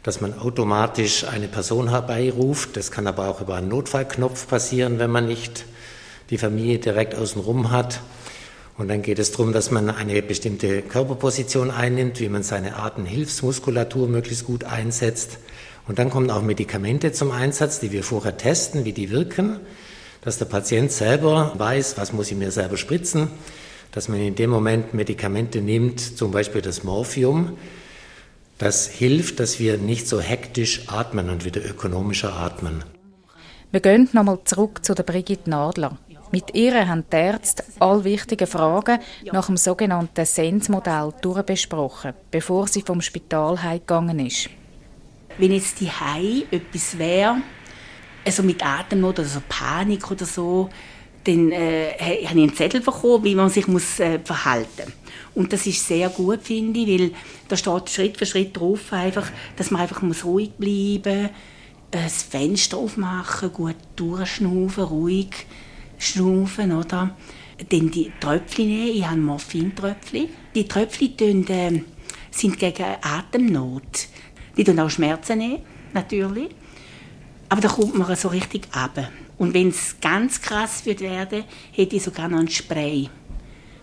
dass 0.03 0.21
man 0.21 0.37
automatisch 0.37 1.23
eine 1.23 1.47
Person 1.47 1.89
herbeiruft. 1.89 2.77
Das 2.77 2.91
kann 2.91 3.07
aber 3.07 3.27
auch 3.29 3.41
über 3.41 3.55
einen 3.55 3.69
Notfallknopf 3.69 4.47
passieren, 4.47 4.99
wenn 4.99 5.09
man 5.09 5.27
nicht 5.27 5.65
die 6.29 6.37
Familie 6.37 6.77
direkt 6.77 7.15
außenrum 7.15 7.71
hat. 7.71 8.01
Und 8.77 8.87
dann 8.87 9.01
geht 9.01 9.19
es 9.19 9.31
darum, 9.31 9.53
dass 9.53 9.71
man 9.71 9.89
eine 9.89 10.21
bestimmte 10.21 10.83
Körperposition 10.83 11.71
einnimmt, 11.71 12.19
wie 12.19 12.29
man 12.29 12.43
seine 12.43 12.77
Atemhilfsmuskulatur 12.77 14.07
möglichst 14.07 14.45
gut 14.45 14.63
einsetzt. 14.63 15.37
Und 15.91 15.99
dann 15.99 16.09
kommen 16.09 16.31
auch 16.31 16.41
Medikamente 16.41 17.11
zum 17.11 17.31
Einsatz, 17.31 17.81
die 17.81 17.91
wir 17.91 18.03
vorher 18.03 18.37
testen, 18.37 18.85
wie 18.85 18.93
die 18.93 19.11
wirken 19.11 19.59
dass 20.21 20.37
der 20.37 20.45
Patient 20.45 20.91
selber 20.91 21.53
weiß, 21.57 21.97
was 21.97 22.13
muss 22.13 22.31
ich 22.31 22.37
mir 22.37 22.51
selber 22.51 22.77
spritzen, 22.77 23.27
dass 23.91 24.07
man 24.07 24.19
in 24.19 24.35
dem 24.35 24.49
Moment 24.49 24.93
Medikamente 24.93 25.61
nimmt, 25.61 25.99
zum 25.99 26.31
Beispiel 26.31 26.61
das 26.61 26.83
Morphium. 26.83 27.57
Das 28.57 28.87
hilft, 28.87 29.39
dass 29.39 29.59
wir 29.59 29.77
nicht 29.77 30.07
so 30.07 30.21
hektisch 30.21 30.83
atmen 30.87 31.29
und 31.29 31.43
wieder 31.43 31.65
ökonomischer 31.65 32.33
atmen. 32.33 32.83
Wir 33.71 33.79
gehen 33.79 34.07
nochmal 34.13 34.39
zurück 34.45 34.85
zu 34.85 34.93
der 34.93 35.03
Brigitte 35.03 35.49
Nadler. 35.49 35.97
Mit 36.31 36.53
ihr 36.53 36.87
haben 36.87 37.03
die 37.11 37.15
Ärzte 37.15 37.63
all 37.79 38.03
wichtigen 38.03 38.47
Fragen 38.47 38.99
nach 39.33 39.47
dem 39.47 39.57
sogenannten 39.57 40.25
SENS-Modell 40.25 41.13
durchbesprochen, 41.21 42.13
bevor 42.29 42.67
sie 42.67 42.83
vom 42.83 43.01
Spital 43.01 43.61
heimgegangen 43.61 44.19
ist. 44.25 44.49
Wenn 45.41 45.53
jetzt 45.53 45.79
die 45.79 45.89
Hai 45.89 46.43
etwas 46.51 46.99
wäre, 46.99 47.41
also 48.23 48.43
mit 48.43 48.63
Atemnot 48.63 49.17
oder 49.17 49.27
so 49.27 49.41
Panik 49.49 50.11
oder 50.11 50.27
so, 50.27 50.69
dann 51.23 51.51
äh, 51.51 51.93
habe 51.99 52.13
ich 52.13 52.29
einen 52.29 52.53
Zettel 52.53 52.79
bekommen, 52.79 53.23
wie 53.23 53.33
man 53.33 53.49
sich 53.49 53.67
muss, 53.67 53.99
äh, 53.99 54.19
verhalten 54.19 54.83
muss. 54.85 54.93
Und 55.33 55.51
das 55.51 55.65
ist 55.65 55.87
sehr 55.87 56.09
gut, 56.09 56.41
finde 56.43 56.79
ich, 56.79 56.87
weil 56.87 57.11
da 57.47 57.57
steht 57.57 57.89
Schritt 57.89 58.17
für 58.17 58.27
Schritt 58.27 58.55
drauf, 58.55 58.93
einfach, 58.93 59.31
dass 59.55 59.71
man 59.71 59.81
einfach 59.81 60.03
muss 60.03 60.25
ruhig 60.25 60.51
bleiben 60.59 61.23
muss, 61.23 61.31
das 61.89 62.21
Fenster 62.21 62.77
aufmachen, 62.77 63.51
gut 63.51 63.77
durchschnaufen, 63.95 64.83
ruhig 64.83 65.47
schnaufen, 65.97 66.71
oder? 66.71 67.15
Dann 67.69 67.89
die 67.89 68.11
Tröpfchen 68.19 68.67
nehmen, 68.67 68.95
ich 68.95 69.07
habe 69.07 69.17
Morphintröpfchen. 69.17 70.29
Die 70.53 70.67
Tröpfchen 70.67 71.47
äh, 71.47 71.81
sind 72.29 72.59
gegen 72.59 72.85
Atemnot. 73.01 74.07
Die 74.57 74.63
tun 74.63 74.79
auch 74.79 74.89
Schmerzen 74.89 75.37
nehmen, 75.37 75.59
natürlich. 75.93 76.49
Aber 77.49 77.61
da 77.61 77.67
kommt 77.67 77.95
man 77.97 78.15
so 78.15 78.29
richtig 78.29 78.67
ab. 78.71 78.97
Und 79.37 79.53
wenn 79.53 79.69
es 79.69 79.95
ganz 79.99 80.41
krass 80.41 80.85
wird 80.85 81.01
werden, 81.01 81.43
hätte 81.71 81.95
ich 81.95 82.03
sogar 82.03 82.29
noch 82.29 82.39
ein 82.39 82.47
Spray. 82.47 83.09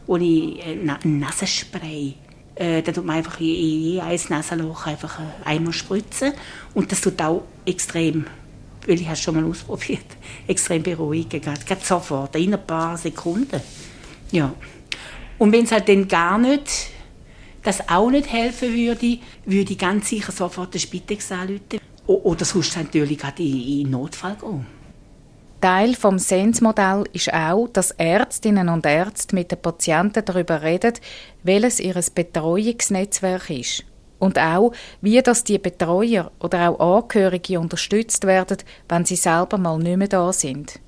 Und 0.07 0.23
ich, 0.23 0.65
äh, 0.65 0.79
ein 0.89 1.19
Nasenspray. 1.19 2.15
Äh, 2.55 2.83
da 2.83 2.93
tut 2.93 3.05
man 3.05 3.17
einfach 3.17 3.41
in 3.41 3.47
je 3.47 4.01
ein 4.01 4.21
Nasenloch 4.29 4.87
einfach 4.87 5.19
äh, 5.21 5.25
einmal 5.45 5.73
spritzen. 5.73 6.33
Und 6.75 6.91
das 6.91 7.01
tut 7.01 7.21
auch 7.21 7.43
extrem, 7.67 8.27
weil 8.87 9.01
ich 9.01 9.09
es 9.09 9.21
schon 9.21 9.35
mal 9.35 9.45
ausprobiert, 9.45 10.07
extrem 10.47 10.83
beruhigen. 10.83 11.41
Gerade, 11.41 11.65
gerade 11.65 11.85
sofort, 11.85 12.37
in 12.37 12.55
ein 12.55 12.67
paar 12.67 12.97
Sekunden. 12.97 13.61
Ja. 14.31 14.55
Und 15.39 15.53
wenn 15.53 15.65
es 15.65 15.73
halt 15.73 15.89
dann 15.89 16.09
gar 16.09 16.39
nicht, 16.39 16.91
das 17.69 17.87
auch 17.87 18.11
nicht 18.11 18.33
helfen 18.33 18.75
würde, 18.75 19.19
würde 19.45 19.73
ich 19.73 19.79
ganz 19.79 20.09
sicher 20.09 20.33
sofort 20.33 20.73
den 20.73 20.81
Spitex 20.81 21.31
anrufen. 21.31 21.79
Oder 22.07 22.47
sonst 22.47 22.75
natürlich 22.79 23.19
gerade 23.19 23.43
in, 23.43 23.83
in 23.83 23.91
Notfall 23.91 24.37
gehen. 24.41 24.67
Teil 25.61 25.95
vom 25.95 26.19
SENS-Modell 26.19 27.05
ist 27.13 27.35
auch, 27.35 27.69
dass 27.69 27.91
Ärztinnen 27.91 28.71
und 28.71 28.87
Ärzte 28.87 29.35
mit 29.35 29.51
den 29.51 29.61
Patienten 29.61 30.25
darüber 30.25 30.63
reden, 30.63 30.95
welches 31.43 31.81
ihr 31.81 32.01
Betreuungsnetzwerk 32.15 33.51
ist. 33.51 33.85
Und 34.19 34.39
auch, 34.39 34.73
wie 35.03 35.21
das 35.21 35.45
die 35.45 35.59
Betreuer 35.59 36.33
oder 36.41 36.71
auch 36.71 37.03
Angehörige 37.03 37.61
unterstützt 37.61 38.27
werden, 38.27 38.59
wenn 38.89 39.05
sie 39.05 39.17
selber 39.17 39.59
mal 39.59 39.79
nicht 39.79 39.99
mehr 39.99 40.09
da 40.09 40.33
sind. 40.33 40.81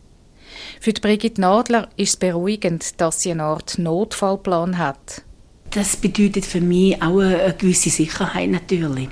Für 0.80 0.92
Brigitte 0.94 1.42
Nadler 1.42 1.90
ist 1.96 2.08
es 2.08 2.16
beruhigend, 2.16 2.98
dass 3.02 3.20
sie 3.20 3.32
eine 3.32 3.42
Art 3.42 3.78
Notfallplan 3.78 4.78
hat. 4.78 5.24
Das 5.70 5.96
bedeutet 5.96 6.44
für 6.44 6.60
mich 6.60 7.00
auch 7.00 7.20
eine 7.20 7.54
gewisse 7.56 7.90
Sicherheit 7.90 8.50
natürlich 8.50 9.08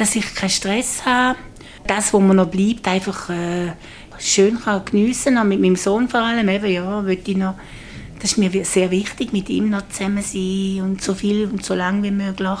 dass 0.00 0.16
ich 0.16 0.34
keinen 0.34 0.50
Stress 0.50 1.04
habe. 1.04 1.38
Das, 1.86 2.12
wo 2.12 2.20
man 2.20 2.36
noch 2.36 2.48
bleibt, 2.48 2.88
einfach 2.88 3.28
äh, 3.28 3.72
schön 4.18 4.58
kann 4.58 4.84
geniessen 4.84 5.34
kann. 5.34 5.48
Mit 5.48 5.60
meinem 5.60 5.76
Sohn 5.76 6.08
vor 6.08 6.20
allem, 6.20 6.48
eben, 6.48 6.70
ja, 6.70 7.04
ich 7.06 7.36
noch, 7.36 7.54
das 8.18 8.32
ist 8.32 8.38
mir 8.38 8.64
sehr 8.64 8.90
wichtig, 8.90 9.32
mit 9.32 9.50
ihm 9.50 9.68
noch 9.68 9.88
zusammen 9.88 10.22
sein 10.22 10.80
und 10.82 11.02
so 11.02 11.14
viel 11.14 11.46
und 11.46 11.64
so 11.64 11.74
lange 11.74 12.02
wie 12.02 12.10
möglich. 12.10 12.60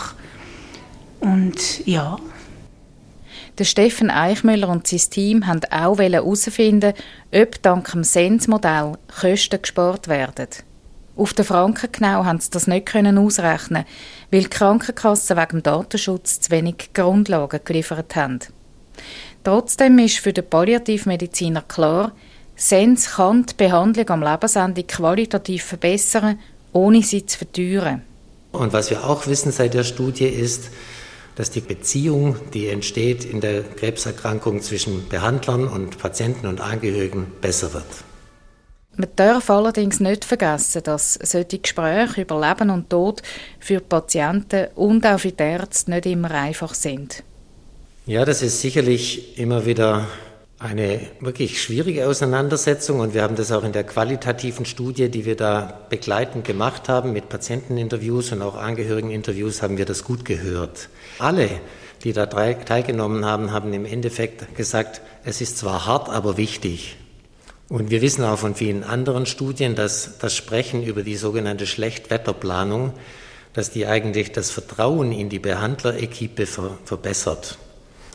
Und 1.20 1.86
ja. 1.86 2.18
Der 3.58 3.64
Steffen 3.64 4.10
Eichmüller 4.10 4.68
und 4.68 4.86
sein 4.86 5.10
Team 5.10 5.46
haben 5.46 5.60
auch 5.70 5.98
herausfinden, 5.98 6.92
ob 7.32 7.62
dank 7.62 7.90
dem 7.92 8.04
Sensmodell 8.04 8.98
Kosten 9.18 9.60
gespart 9.62 10.08
werden. 10.08 10.48
Auf 11.20 11.34
der 11.34 11.44
Frankengenau 11.44 12.24
haben 12.24 12.40
sie 12.40 12.48
das 12.48 12.66
nicht 12.66 12.96
ausrechnen 12.96 13.84
weil 14.30 14.40
die 14.40 14.48
Krankenkassen 14.48 15.36
wegen 15.36 15.62
Datenschutz 15.62 16.40
zu 16.40 16.50
wenig 16.50 16.94
Grundlagen 16.94 17.60
geliefert 17.62 18.16
haben. 18.16 18.38
Trotzdem 19.44 19.98
ist 19.98 20.20
für 20.20 20.32
den 20.32 20.48
Palliativmediziner 20.48 21.60
klar, 21.60 22.12
SENS 22.56 23.16
kann 23.16 23.44
die 23.44 23.52
Behandlung 23.54 24.08
am 24.08 24.22
Lebensende 24.22 24.82
qualitativ 24.84 25.64
verbessern, 25.64 26.38
ohne 26.72 27.02
sie 27.02 27.26
zu 27.26 27.36
verteuern. 27.36 28.00
Und 28.52 28.72
was 28.72 28.88
wir 28.88 29.04
auch 29.04 29.26
wissen 29.26 29.52
seit 29.52 29.74
der 29.74 29.84
Studie 29.84 30.24
ist, 30.24 30.70
dass 31.34 31.50
die 31.50 31.60
Beziehung, 31.60 32.36
die 32.54 32.68
entsteht 32.68 33.26
in 33.26 33.42
der 33.42 33.62
Krebserkrankung 33.62 34.62
zwischen 34.62 35.06
Behandlern 35.10 35.68
und 35.68 35.98
Patienten 35.98 36.46
und 36.46 36.62
Angehörigen, 36.62 37.26
besser 37.42 37.74
wird. 37.74 38.09
Man 39.00 39.08
darf 39.16 39.48
allerdings 39.48 39.98
nicht 39.98 40.26
vergessen, 40.26 40.82
dass 40.82 41.14
solche 41.14 41.58
Gespräche 41.58 42.20
über 42.20 42.38
Leben 42.38 42.68
und 42.68 42.90
Tod 42.90 43.22
für 43.58 43.80
Patienten 43.80 44.66
und 44.74 45.06
auch 45.06 45.18
für 45.18 45.32
die 45.32 45.42
Ärzte 45.42 45.90
nicht 45.90 46.04
immer 46.04 46.30
einfach 46.32 46.74
sind. 46.74 47.22
Ja, 48.04 48.26
das 48.26 48.42
ist 48.42 48.60
sicherlich 48.60 49.38
immer 49.38 49.64
wieder 49.64 50.06
eine 50.58 51.00
wirklich 51.20 51.62
schwierige 51.62 52.06
Auseinandersetzung 52.08 53.00
und 53.00 53.14
wir 53.14 53.22
haben 53.22 53.36
das 53.36 53.52
auch 53.52 53.64
in 53.64 53.72
der 53.72 53.84
qualitativen 53.84 54.66
Studie, 54.66 55.08
die 55.08 55.24
wir 55.24 55.34
da 55.34 55.80
begleitend 55.88 56.44
gemacht 56.44 56.90
haben, 56.90 57.14
mit 57.14 57.30
Patienteninterviews 57.30 58.32
und 58.32 58.42
auch 58.42 58.56
Angehörigeninterviews, 58.56 59.62
haben 59.62 59.78
wir 59.78 59.86
das 59.86 60.04
gut 60.04 60.26
gehört. 60.26 60.90
Alle, 61.18 61.48
die 62.04 62.12
da 62.12 62.26
teilgenommen 62.26 63.24
haben, 63.24 63.50
haben 63.50 63.72
im 63.72 63.86
Endeffekt 63.86 64.54
gesagt, 64.56 65.00
es 65.24 65.40
ist 65.40 65.56
zwar 65.56 65.86
hart, 65.86 66.10
aber 66.10 66.36
wichtig. 66.36 66.98
Und 67.70 67.90
wir 67.90 68.02
wissen 68.02 68.24
auch 68.24 68.36
von 68.36 68.56
vielen 68.56 68.82
anderen 68.82 69.26
Studien, 69.26 69.76
dass 69.76 70.18
das 70.18 70.34
Sprechen 70.34 70.82
über 70.82 71.04
die 71.04 71.14
sogenannte 71.14 71.68
Schlechtwetterplanung, 71.68 72.92
dass 73.52 73.70
die 73.70 73.86
eigentlich 73.86 74.32
das 74.32 74.50
Vertrauen 74.50 75.12
in 75.12 75.28
die 75.28 75.38
Behandlerequipe 75.38 76.46
ver 76.46 76.76
verbessert. 76.84 77.58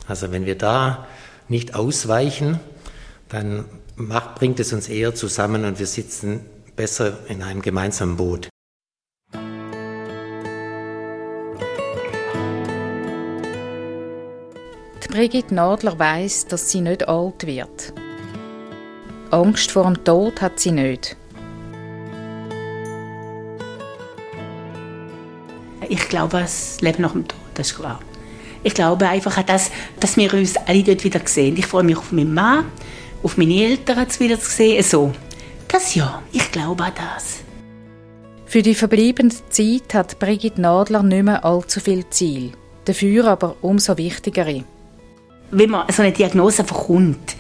Also 0.10 0.34
wenn 0.34 0.46
wir 0.46 0.58
da 0.58 1.08
nicht 1.48 1.74
ausweichen, 1.74 2.60
dann 3.30 3.64
macht, 3.96 4.36
bringt 4.36 4.60
es 4.60 4.74
uns 4.74 4.90
eher 4.90 5.16
zusammen 5.16 5.64
und 5.64 5.80
wir 5.80 5.88
sitzen 5.88 6.42
besser 6.76 7.20
in 7.30 7.42
einem 7.42 7.62
gemeinsamen 7.62 8.18
Boot. 8.18 8.50
Brigitte 15.08 15.56
Nadler 15.56 15.98
weiß, 15.98 16.48
dass 16.48 16.72
sie 16.72 16.82
nicht 16.82 17.08
alt 17.08 17.48
wird. 17.48 17.94
Angst 19.36 19.72
vor 19.72 19.84
dem 19.84 20.01
Tod 20.06 20.42
hat 20.42 20.62
sie 20.62 20.72
nicht. 20.72 21.18
Ich 25.89 26.08
glaube, 26.08 26.39
das 26.39 26.80
Leben 26.80 27.01
nach 27.01 27.12
dem 27.12 27.27
Tod, 27.27 27.38
das 27.54 27.72
ist 27.72 27.75
klar. 27.75 28.00
Ich 28.63 28.74
glaube 28.74 29.10
einfach 29.10 29.38
an 29.38 29.46
das, 29.46 29.72
dass 30.00 30.15
wir 30.15 30.34
uns 30.34 30.56
alle 30.56 30.84
dort 30.84 31.04
wieder 31.04 31.20
sehen. 31.25 31.58
Ich 31.58 31.65
freue 31.65 31.84
mich 31.84 31.98
auf 31.98 32.13
meinen 32.13 32.34
Mann, 32.34 32.65
auf 33.24 33.36
meine 33.36 33.62
Eltern 33.62 34.08
wieder 34.20 34.39
zu 34.39 34.50
sehen. 34.50 34.82
So, 34.84 35.12
das 35.68 35.94
ja, 35.96 36.24
ich 36.32 36.50
glaube 36.51 36.86
an 36.86 36.94
das. 36.96 37.39
Für 38.46 38.62
die 38.62 38.74
verbleibende 38.74 39.36
Zeit 39.50 39.94
hat 39.94 40.18
Brigitte 40.18 40.62
Nadler 40.62 41.04
nicht 41.04 41.24
mehr 41.24 41.44
allzu 41.44 41.82
viel 41.82 42.10
Ziel. 42.10 42.54
Dafür 42.86 43.25
aber 43.25 43.58
umso 43.62 43.98
wichtigere. 43.98 44.63
Wenn 45.51 45.72
man 45.72 45.92
so 45.92 46.04
eine 46.04 46.13
Diagnose 46.13 46.63
bekommt, 46.63 47.36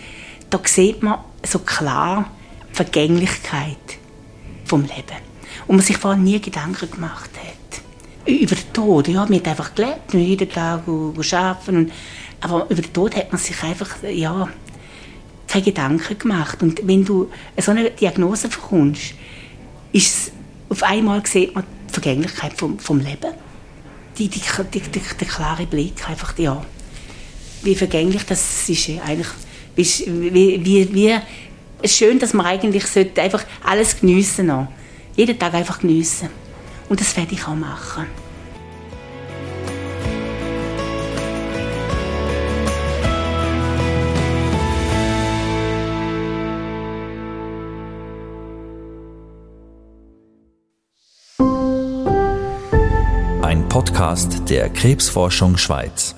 da 0.49 0.59
sieht 0.65 1.01
man 1.01 1.19
so 1.45 1.59
klar 1.59 2.29
die 2.71 2.75
Vergänglichkeit 2.75 3.77
vom 4.65 4.81
Leben. 4.81 5.23
Und 5.67 5.77
man 5.77 5.85
sich 5.85 5.97
vorher 5.97 6.21
nie 6.21 6.39
Gedanken 6.39 6.89
gemacht 6.91 7.29
hat 7.37 7.81
über 8.27 8.55
den 8.55 8.73
Tod. 8.73 9.07
Ja, 9.07 9.25
man 9.25 9.35
hat 9.35 9.47
einfach 9.47 9.73
gelebt, 9.75 10.13
jeden 10.13 10.49
Tag 10.49 10.81
arbeiten. 10.87 11.91
aber 12.41 12.69
über 12.69 12.81
den 12.81 12.93
Tod 12.93 13.15
hat 13.15 13.31
man 13.31 13.39
sich 13.39 13.61
einfach, 13.63 14.03
ja, 14.03 14.47
keine 15.47 15.63
Gedanken 15.63 16.17
gemacht. 16.17 16.61
Und 16.61 16.87
wenn 16.87 17.05
du 17.05 17.29
so 17.57 17.71
eine 17.71 17.91
Diagnose 17.91 18.47
bekommst, 18.47 19.13
ist 19.91 20.31
auf 20.69 20.83
einmal 20.83 21.25
sieht 21.25 21.55
man 21.55 21.63
die 21.87 21.93
Vergänglichkeit 21.93 22.53
vom, 22.53 22.79
vom 22.79 22.99
Leben. 22.99 23.33
Die, 24.17 24.27
die, 24.27 24.41
die, 24.73 24.81
der 24.81 25.27
klare 25.27 25.65
Blick, 25.65 26.09
einfach, 26.09 26.37
ja, 26.37 26.63
wie 27.63 27.75
vergänglich 27.75 28.23
das 28.25 28.69
ist 28.69 28.89
eigentlich, 29.05 29.27
wie, 29.75 30.65
wie, 30.65 30.93
wie 30.93 31.19
schön, 31.87 32.19
dass 32.19 32.33
man 32.33 32.45
eigentlich 32.45 32.83
einfach 33.17 33.43
alles 33.63 33.99
geniessen 33.99 34.47
sollte. 34.47 34.67
Jeden 35.15 35.39
Tag 35.39 35.53
einfach 35.53 35.79
geniessen. 35.79 36.29
Und 36.89 36.99
das 36.99 37.15
werde 37.17 37.33
ich 37.33 37.47
auch 37.47 37.55
machen. 37.55 38.05
Ein 53.41 53.67
Podcast 53.69 54.49
der 54.49 54.69
Krebsforschung 54.69 55.57
Schweiz. 55.57 56.15